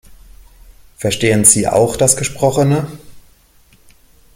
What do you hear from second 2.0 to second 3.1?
Gesprochene?